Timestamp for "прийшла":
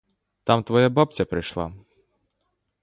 1.25-1.73